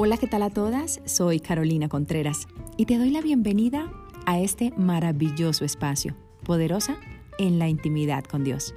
[0.00, 1.00] Hola, ¿qué tal a todas?
[1.06, 2.46] Soy Carolina Contreras
[2.76, 3.90] y te doy la bienvenida
[4.26, 6.14] a este maravilloso espacio,
[6.44, 6.96] poderosa
[7.36, 8.76] en la intimidad con Dios.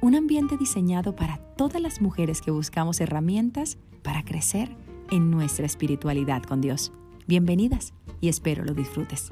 [0.00, 4.74] Un ambiente diseñado para todas las mujeres que buscamos herramientas para crecer
[5.10, 6.90] en nuestra espiritualidad con Dios.
[7.26, 7.92] Bienvenidas
[8.22, 9.30] y espero lo disfrutes.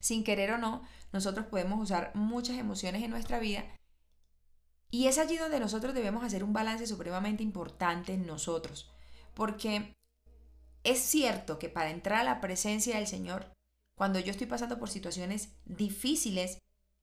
[0.00, 0.82] Sin querer o no,
[1.14, 3.64] nosotros podemos usar muchas emociones en nuestra vida
[4.90, 8.90] y es allí donde nosotros debemos hacer un balance supremamente importante en nosotros,
[9.34, 9.94] porque
[10.84, 13.52] es cierto que para entrar a la presencia del Señor,
[13.94, 16.58] cuando yo estoy pasando por situaciones difíciles,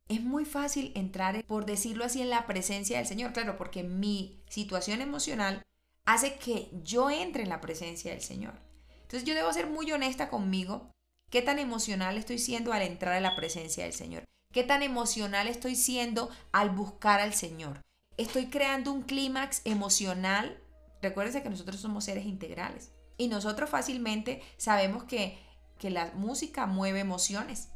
[0.07, 4.41] es muy fácil entrar, por decirlo así, en la presencia del Señor, claro, porque mi
[4.49, 5.63] situación emocional
[6.05, 8.53] hace que yo entre en la presencia del Señor.
[9.01, 10.91] Entonces yo debo ser muy honesta conmigo,
[11.29, 14.23] qué tan emocional estoy siendo al entrar en la presencia del Señor.
[14.57, 17.79] ¿Qué tan emocional estoy siendo al buscar al Señor?
[18.17, 20.59] Estoy creando un clímax emocional.
[20.99, 25.37] Recuérdense que nosotros somos seres integrales y nosotros fácilmente sabemos que,
[25.77, 27.69] que la música mueve emociones.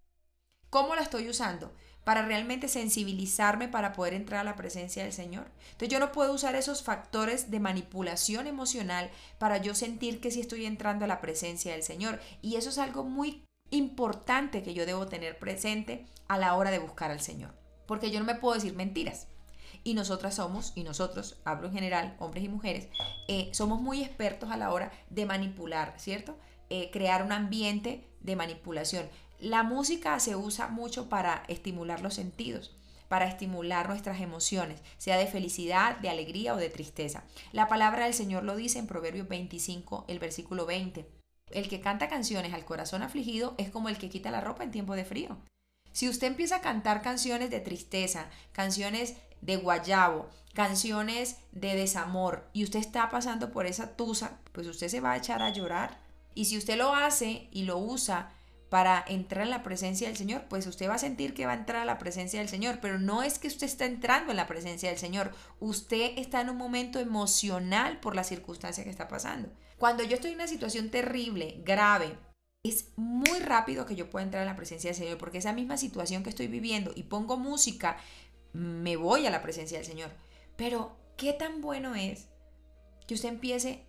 [0.72, 1.72] ¿Cómo la estoy usando?
[2.04, 5.52] Para realmente sensibilizarme para poder entrar a la presencia del Señor.
[5.73, 10.42] Entonces yo no puedo usar esos factores de manipulación emocional para yo sentir que sí
[10.42, 12.20] estoy entrando a la presencia del Señor.
[12.42, 16.80] Y eso es algo muy importante que yo debo tener presente a la hora de
[16.80, 17.53] buscar al Señor.
[17.88, 19.27] Porque yo no me puedo decir mentiras.
[19.83, 22.88] Y nosotras somos, y nosotros, hablo en general, hombres y mujeres,
[23.27, 26.38] eh, somos muy expertos a la hora de manipular, ¿cierto?
[26.69, 29.09] Eh, crear un ambiente de manipulación.
[29.39, 32.75] La música se usa mucho para estimular los sentidos
[33.11, 37.25] para estimular nuestras emociones, sea de felicidad, de alegría o de tristeza.
[37.52, 41.20] La palabra del Señor lo dice en Proverbios 25, el versículo 20.
[41.54, 44.72] El que canta canciones al corazón afligido es como el que quita la ropa en
[44.72, 45.38] tiempo de frío.
[45.92, 52.64] Si usted empieza a cantar canciones de tristeza, canciones de guayabo, canciones de desamor y
[52.64, 56.00] usted está pasando por esa tusa, pues usted se va a echar a llorar.
[56.34, 58.32] Y si usted lo hace y lo usa
[58.71, 61.58] para entrar en la presencia del Señor, pues usted va a sentir que va a
[61.58, 64.48] entrar a la presencia del Señor, pero no es que usted está entrando en la
[64.48, 69.49] presencia del Señor, usted está en un momento emocional por la circunstancia que está pasando.
[69.77, 72.17] Cuando yo estoy en una situación terrible, grave,
[72.64, 75.76] es muy rápido que yo pueda entrar en la presencia del Señor, porque esa misma
[75.76, 77.98] situación que estoy viviendo y pongo música,
[78.54, 80.11] me voy a la presencia del Señor.
[80.55, 82.30] Pero, ¿qué tan bueno es
[83.05, 83.83] que usted empiece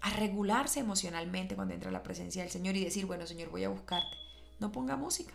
[0.00, 3.68] a regularse emocionalmente cuando entra la presencia del Señor y decir, bueno Señor, voy a
[3.68, 4.16] buscarte.
[4.58, 5.34] No ponga música.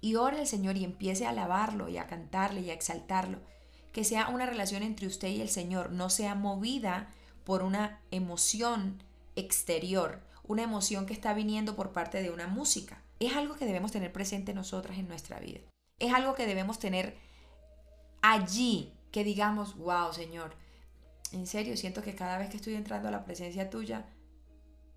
[0.00, 3.40] Y ore al Señor y empiece a alabarlo y a cantarle y a exaltarlo.
[3.92, 7.08] Que sea una relación entre usted y el Señor, no sea movida
[7.44, 9.02] por una emoción
[9.36, 13.02] exterior, una emoción que está viniendo por parte de una música.
[13.20, 15.60] Es algo que debemos tener presente nosotras en nuestra vida.
[15.98, 17.16] Es algo que debemos tener
[18.20, 20.56] allí, que digamos, wow Señor,
[21.32, 24.06] en serio, siento que cada vez que estoy entrando a la presencia tuya,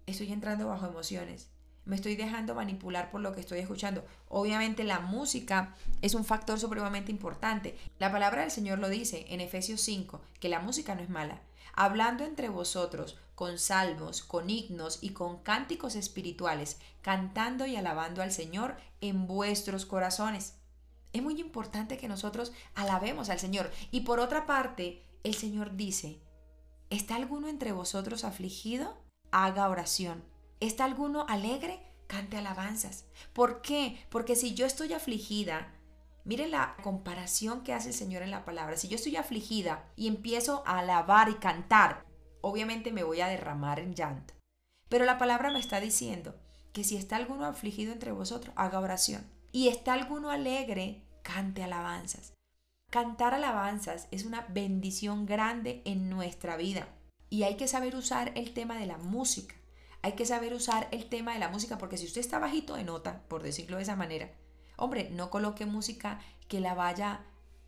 [0.05, 1.49] estoy entrando bajo emociones.
[1.85, 4.05] Me estoy dejando manipular por lo que estoy escuchando.
[4.27, 7.77] Obviamente la música es un factor supremamente importante.
[7.97, 11.41] La palabra del Señor lo dice en Efesios 5, que la música no es mala.
[11.73, 18.31] Hablando entre vosotros con salmos, con himnos y con cánticos espirituales, cantando y alabando al
[18.31, 20.55] Señor en vuestros corazones.
[21.13, 23.71] Es muy importante que nosotros alabemos al Señor.
[23.91, 26.21] Y por otra parte, el Señor dice,
[26.89, 28.97] ¿Está alguno entre vosotros afligido?
[29.31, 30.23] Haga oración.
[30.61, 31.81] ¿Está alguno alegre?
[32.07, 33.05] Cante alabanzas.
[33.33, 33.97] ¿Por qué?
[34.09, 35.73] Porque si yo estoy afligida,
[36.23, 38.77] mire la comparación que hace el Señor en la palabra.
[38.77, 42.05] Si yo estoy afligida y empiezo a alabar y cantar,
[42.39, 44.33] obviamente me voy a derramar en llanto.
[44.87, 46.39] Pero la palabra me está diciendo
[46.71, 49.29] que si está alguno afligido entre vosotros, haga oración.
[49.51, 52.36] Y está alguno alegre, cante alabanzas.
[52.89, 56.87] Cantar alabanzas es una bendición grande en nuestra vida
[57.29, 59.55] y hay que saber usar el tema de la música.
[60.01, 62.85] Hay que saber usar el tema de la música porque si usted está bajito de
[62.85, 64.31] nota, por decirlo de esa manera,
[64.77, 67.25] hombre, no coloque música que la vaya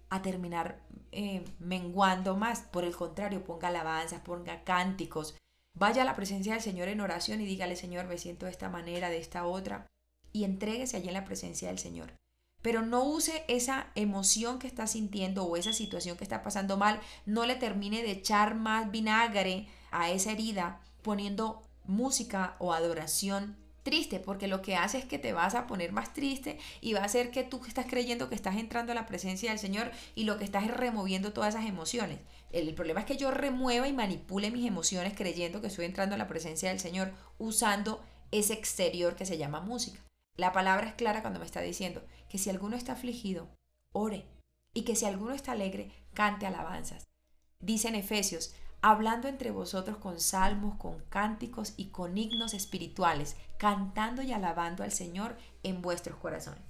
[0.09, 0.80] a terminar
[1.12, 2.62] eh, menguando más.
[2.62, 5.36] Por el contrario, ponga alabanzas, ponga cánticos.
[5.77, 8.69] Vaya a la presencia del Señor en oración y dígale, Señor, me siento de esta
[8.69, 9.86] manera, de esta otra.
[10.31, 12.13] Y entréguese allí en la presencia del Señor
[12.62, 17.00] pero no use esa emoción que está sintiendo o esa situación que está pasando mal,
[17.26, 24.20] no le termine de echar más vinagre a esa herida poniendo música o adoración triste,
[24.20, 27.06] porque lo que hace es que te vas a poner más triste y va a
[27.06, 30.38] hacer que tú estás creyendo que estás entrando a la presencia del Señor y lo
[30.38, 32.20] que estás es removiendo todas esas emociones.
[32.52, 36.18] El, problema es que yo remueva y manipule mis emociones creyendo que estoy entrando a
[36.18, 40.00] la presencia del Señor usando ese exterior que se llama música.
[40.39, 43.50] La palabra es clara cuando me está diciendo que si alguno está afligido,
[43.91, 44.25] ore.
[44.74, 47.09] Y que si alguno está alegre, cante alabanzas.
[47.59, 54.21] Dice en Efesios, hablando entre vosotros con salmos, con cánticos y con himnos espirituales, cantando
[54.21, 56.63] y alabando al Señor en vuestros corazones.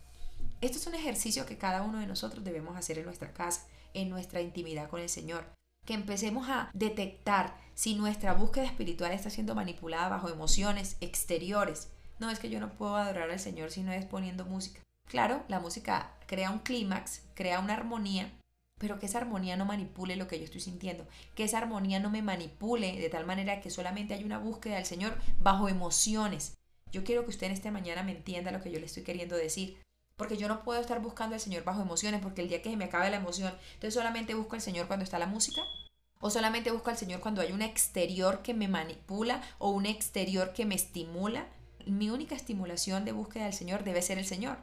[0.62, 4.10] Esto es un ejercicio que cada uno de nosotros debemos hacer en nuestra casa, en
[4.10, 5.46] nuestra intimidad con el Señor.
[5.86, 11.92] Que empecemos a detectar si nuestra búsqueda espiritual está siendo manipulada bajo emociones exteriores.
[12.20, 14.82] No es que yo no puedo adorar al Señor si no es poniendo música.
[15.08, 18.32] Claro, la música crea un clímax, crea una armonía,
[18.78, 22.10] pero que esa armonía no manipule lo que yo estoy sintiendo, que esa armonía no
[22.10, 26.56] me manipule de tal manera que solamente hay una búsqueda del Señor bajo emociones.
[26.92, 29.36] Yo quiero que usted en esta mañana me entienda lo que yo le estoy queriendo
[29.36, 29.78] decir,
[30.16, 32.78] porque yo no puedo estar buscando al Señor bajo emociones, porque el día que se
[32.78, 35.62] me acabe la emoción, entonces solamente busco al Señor cuando está la música,
[36.20, 40.54] o solamente busco al Señor cuando hay un exterior que me manipula o un exterior
[40.54, 41.48] que me estimula.
[41.92, 44.58] Mi única estimulación de búsqueda del Señor debe ser el Señor.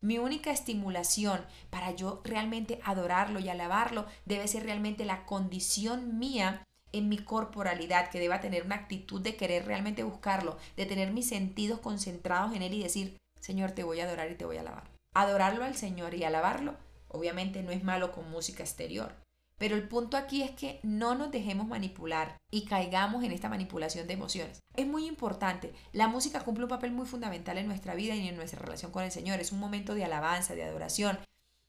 [0.00, 6.64] Mi única estimulación para yo realmente adorarlo y alabarlo debe ser realmente la condición mía
[6.92, 11.28] en mi corporalidad, que deba tener una actitud de querer realmente buscarlo, de tener mis
[11.28, 14.60] sentidos concentrados en Él y decir, Señor, te voy a adorar y te voy a
[14.60, 14.90] alabar.
[15.14, 16.74] Adorarlo al Señor y alabarlo,
[17.08, 19.14] obviamente no es malo con música exterior,
[19.58, 24.06] pero el punto aquí es que no nos dejemos manipular y caigamos en esta manipulación
[24.06, 24.60] de emociones.
[24.74, 25.72] Es muy importante.
[25.92, 29.04] La música cumple un papel muy fundamental en nuestra vida y en nuestra relación con
[29.04, 29.40] el Señor.
[29.40, 31.18] Es un momento de alabanza, de adoración.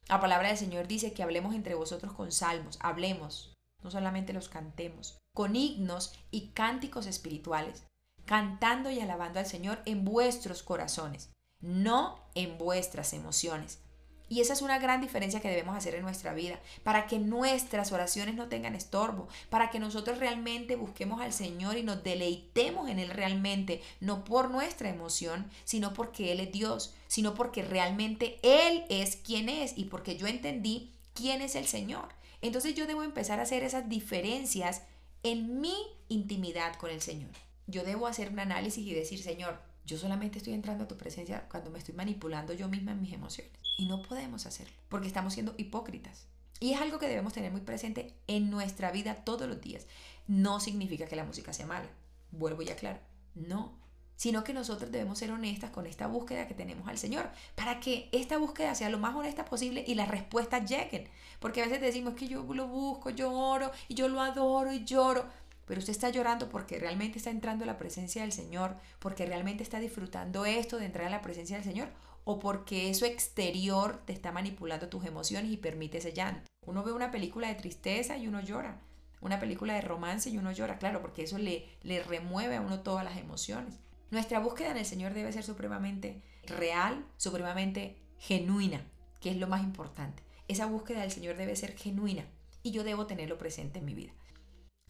[0.08, 2.80] La palabra del Señor dice que hablemos entre vosotros con salmos.
[2.82, 3.54] Hablemos,
[3.84, 5.18] no solamente los cantemos.
[5.34, 7.84] Con himnos y cánticos espirituales.
[8.26, 13.82] Cantando y alabando al Señor en vuestros corazones, no en vuestras emociones.
[14.30, 17.92] Y esa es una gran diferencia que debemos hacer en nuestra vida, para que nuestras
[17.92, 23.00] oraciones no tengan estorbo, para que nosotros realmente busquemos al Señor y nos deleitemos en
[23.00, 28.86] Él realmente, no por nuestra emoción, sino porque Él es Dios, sino porque realmente Él
[28.90, 32.10] es quien es y porque yo entendí quién es el Señor.
[32.42, 34.82] Entonces yo debo empezar a hacer esas diferencias
[35.24, 35.76] en mi
[36.10, 37.32] intimidad con el Señor.
[37.68, 41.48] Yo debo hacer un análisis y decir, Señor, yo solamente estoy entrando a tu presencia
[41.50, 43.63] cuando me estoy manipulando yo misma en mis emociones.
[43.78, 46.28] Y no podemos hacerlo, porque estamos siendo hipócritas.
[46.60, 49.86] Y es algo que debemos tener muy presente en nuestra vida todos los días.
[50.28, 51.90] No significa que la música sea mala.
[52.32, 53.00] Vuelvo y aclaro.
[53.36, 53.74] No.
[54.16, 58.08] Sino que nosotros debemos ser honestas con esta búsqueda que tenemos al Señor, para que
[58.12, 61.10] esta búsqueda sea lo más honesta posible y las respuestas lleguen.
[61.40, 64.86] Porque a veces decimos que yo lo busco, yo oro y yo lo adoro y
[64.86, 65.26] lloro
[65.66, 69.64] pero usted está llorando porque realmente está entrando a la presencia del Señor, porque realmente
[69.64, 71.90] está disfrutando esto de entrar a la presencia del Señor,
[72.26, 76.50] o porque eso exterior te está manipulando tus emociones y permite ese llanto.
[76.66, 78.80] Uno ve una película de tristeza y uno llora,
[79.22, 82.82] una película de romance y uno llora, claro, porque eso le, le remueve a uno
[82.82, 83.76] todas las emociones.
[84.12, 88.86] Nuestra búsqueda en el Señor debe ser supremamente real, supremamente genuina,
[89.20, 90.24] que es lo más importante.
[90.48, 92.26] Esa búsqueda del Señor debe ser genuina
[92.62, 94.12] y yo debo tenerlo presente en mi vida.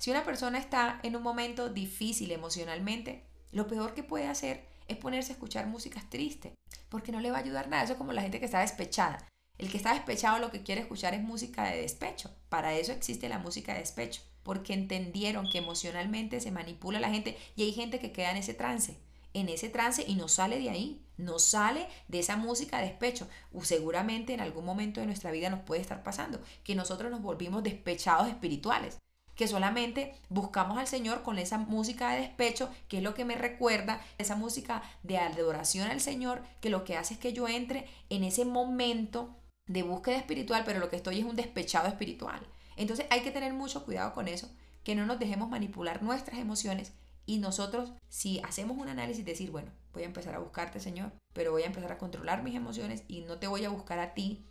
[0.03, 3.23] Si una persona está en un momento difícil emocionalmente,
[3.53, 6.51] lo peor que puede hacer es ponerse a escuchar músicas tristes,
[6.89, 7.83] porque no le va a ayudar nada.
[7.83, 9.25] Eso es como la gente que está despechada.
[9.57, 12.35] El que está despechado lo que quiere escuchar es música de despecho.
[12.49, 17.37] Para eso existe la música de despecho, porque entendieron que emocionalmente se manipula la gente
[17.55, 18.99] y hay gente que queda en ese trance,
[19.33, 23.29] en ese trance y no sale de ahí, no sale de esa música de despecho.
[23.61, 27.63] Seguramente en algún momento de nuestra vida nos puede estar pasando que nosotros nos volvimos
[27.63, 28.97] despechados espirituales
[29.35, 33.35] que solamente buscamos al Señor con esa música de despecho, que es lo que me
[33.35, 37.87] recuerda, esa música de adoración al Señor, que lo que hace es que yo entre
[38.09, 42.45] en ese momento de búsqueda espiritual, pero lo que estoy es un despechado espiritual.
[42.75, 44.49] Entonces hay que tener mucho cuidado con eso,
[44.83, 46.93] que no nos dejemos manipular nuestras emociones
[47.25, 51.51] y nosotros si hacemos un análisis decir, bueno, voy a empezar a buscarte Señor, pero
[51.51, 54.45] voy a empezar a controlar mis emociones y no te voy a buscar a ti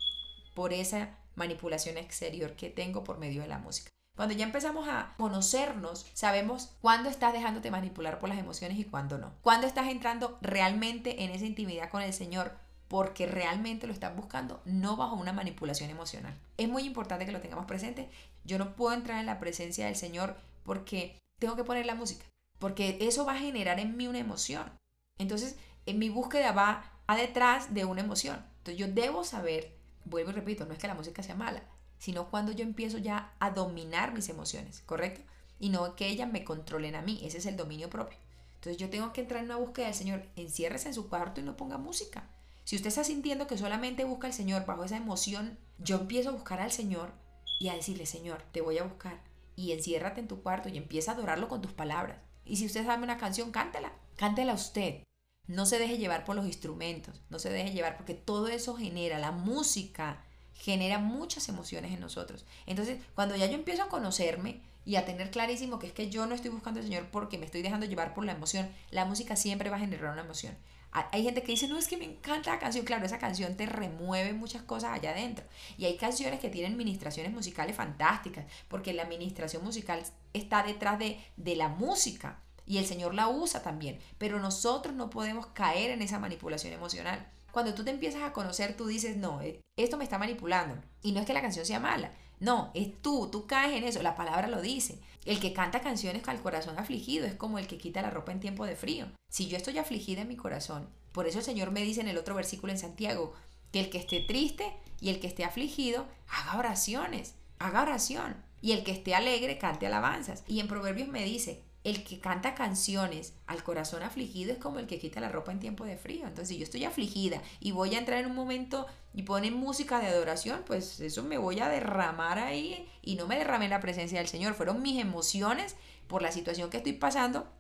[0.54, 3.91] por esa manipulación exterior que tengo por medio de la música.
[4.14, 9.16] Cuando ya empezamos a conocernos, sabemos cuándo estás dejándote manipular por las emociones y cuándo
[9.16, 9.32] no.
[9.40, 12.52] Cuándo estás entrando realmente en esa intimidad con el Señor
[12.88, 16.38] porque realmente lo estás buscando, no bajo una manipulación emocional.
[16.58, 18.10] Es muy importante que lo tengamos presente.
[18.44, 22.26] Yo no puedo entrar en la presencia del Señor porque tengo que poner la música,
[22.58, 24.70] porque eso va a generar en mí una emoción.
[25.16, 28.44] Entonces, en mi búsqueda va a detrás de una emoción.
[28.58, 31.62] Entonces, yo debo saber, vuelvo y repito, no es que la música sea mala,
[32.02, 35.20] sino cuando yo empiezo ya a dominar mis emociones, ¿correcto?
[35.60, 38.18] Y no que ellas me controlen a mí, ese es el dominio propio.
[38.56, 41.44] Entonces yo tengo que entrar en una búsqueda del Señor, enciérrese en su cuarto y
[41.44, 42.28] no ponga música.
[42.64, 46.32] Si usted está sintiendo que solamente busca al Señor bajo esa emoción, yo empiezo a
[46.32, 47.12] buscar al Señor
[47.60, 49.22] y a decirle, Señor, te voy a buscar.
[49.54, 52.18] Y enciérrate en tu cuarto y empieza a adorarlo con tus palabras.
[52.44, 53.92] Y si usted sabe una canción, cántela.
[54.16, 55.04] Cántela usted.
[55.46, 59.20] No se deje llevar por los instrumentos, no se deje llevar porque todo eso genera,
[59.20, 60.24] la música
[60.62, 62.44] genera muchas emociones en nosotros.
[62.66, 66.24] Entonces, cuando ya yo empiezo a conocerme y a tener clarísimo que es que yo
[66.26, 69.34] no estoy buscando al Señor porque me estoy dejando llevar por la emoción, la música
[69.34, 70.56] siempre va a generar una emoción.
[70.92, 72.84] Hay gente que dice, no, es que me encanta la canción.
[72.84, 75.44] Claro, esa canción te remueve muchas cosas allá adentro.
[75.78, 80.02] Y hay canciones que tienen ministraciones musicales fantásticas, porque la ministración musical
[80.34, 82.38] está detrás de, de la música.
[82.66, 83.98] Y el Señor la usa también.
[84.18, 87.26] Pero nosotros no podemos caer en esa manipulación emocional.
[87.52, 90.74] Cuando tú te empiezas a conocer, tú dices, no, eh, esto me está manipulando.
[91.02, 92.12] Y no es que la canción sea mala.
[92.40, 94.02] No, es tú, tú caes en eso.
[94.02, 94.98] La palabra lo dice.
[95.24, 98.40] El que canta canciones el corazón afligido es como el que quita la ropa en
[98.40, 99.06] tiempo de frío.
[99.30, 102.18] Si yo estoy afligida en mi corazón, por eso el Señor me dice en el
[102.18, 103.34] otro versículo en Santiago,
[103.70, 104.64] que el que esté triste
[105.00, 108.34] y el que esté afligido, haga oraciones, haga oración.
[108.60, 110.42] Y el que esté alegre, cante alabanzas.
[110.48, 114.86] Y en Proverbios me dice, el que canta canciones al corazón afligido es como el
[114.86, 116.26] que quita la ropa en tiempo de frío.
[116.26, 119.98] Entonces, si yo estoy afligida y voy a entrar en un momento y ponen música
[119.98, 123.80] de adoración, pues eso me voy a derramar ahí y no me derramé en la
[123.80, 124.54] presencia del Señor.
[124.54, 127.50] Fueron mis emociones por la situación que estoy pasando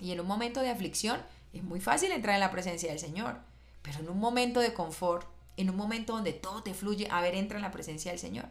[0.00, 1.20] y en un momento de aflicción
[1.52, 3.40] es muy fácil entrar en la presencia del Señor.
[3.82, 5.26] Pero en un momento de confort,
[5.56, 8.46] en un momento donde todo te fluye, a ver, entra en la presencia del Señor.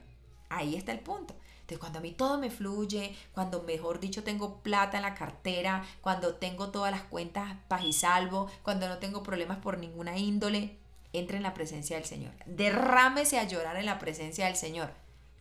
[0.50, 1.36] Ahí está el punto.
[1.70, 5.86] Entonces, cuando a mí todo me fluye, cuando mejor dicho tengo plata en la cartera,
[6.02, 10.78] cuando tengo todas las cuentas paz y salvo, cuando no tengo problemas por ninguna índole,
[11.14, 12.34] entre en la presencia del Señor.
[12.48, 14.90] Derrámese a llorar en la presencia del Señor.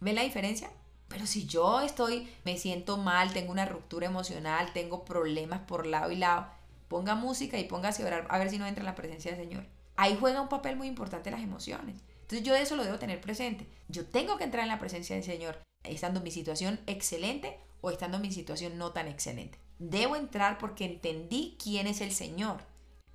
[0.00, 0.68] ¿Ven la diferencia?
[1.08, 6.10] Pero si yo estoy, me siento mal, tengo una ruptura emocional, tengo problemas por lado
[6.10, 6.46] y lado,
[6.88, 9.40] ponga música y póngase a orar a ver si no entra en la presencia del
[9.40, 9.64] Señor.
[9.96, 12.02] Ahí juega un papel muy importante las emociones.
[12.20, 13.66] Entonces yo eso lo debo tener presente.
[13.88, 15.58] Yo tengo que entrar en la presencia del Señor
[15.88, 19.58] estando en mi situación excelente o estando en mi situación no tan excelente.
[19.78, 22.62] Debo entrar porque entendí quién es el Señor.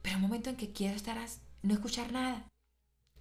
[0.01, 1.25] Pero un momento en que quiero estar a
[1.61, 2.47] no escuchar nada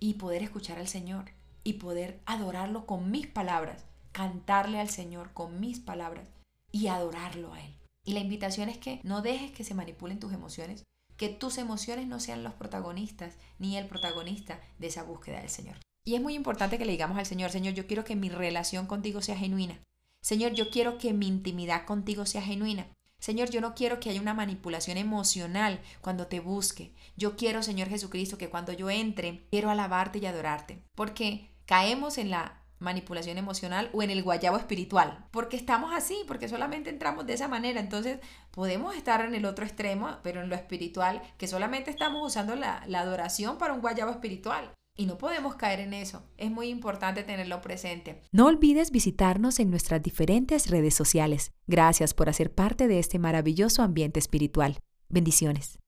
[0.01, 1.31] y poder escuchar al Señor
[1.65, 6.29] y poder adorarlo con mis palabras, cantarle al Señor con mis palabras
[6.73, 7.75] y adorarlo a Él.
[8.05, 10.85] Y la invitación es que no dejes que se manipulen tus emociones,
[11.17, 15.77] que tus emociones no sean los protagonistas ni el protagonista de esa búsqueda del Señor.
[16.05, 18.87] Y es muy importante que le digamos al Señor, Señor, yo quiero que mi relación
[18.87, 19.81] contigo sea genuina.
[20.21, 22.87] Señor, yo quiero que mi intimidad contigo sea genuina.
[23.19, 26.93] Señor, yo no quiero que haya una manipulación emocional cuando te busque.
[27.17, 30.83] Yo quiero, Señor Jesucristo, que cuando yo entre, quiero alabarte y adorarte.
[30.97, 35.27] Porque caemos en la manipulación emocional o en el guayabo espiritual.
[35.31, 37.79] Porque estamos así, porque solamente entramos de esa manera.
[37.79, 38.19] Entonces
[38.51, 42.83] podemos estar en el otro extremo, pero en lo espiritual, que solamente estamos usando la,
[42.89, 44.73] la adoración para un guayabo espiritual.
[44.97, 46.23] Y no podemos caer en eso.
[46.37, 48.23] Es muy importante tenerlo presente.
[48.31, 51.53] No olvides visitarnos en nuestras diferentes redes sociales.
[51.67, 54.79] Gracias por hacer parte de este maravilloso ambiente espiritual.
[55.09, 55.82] Bendiciones.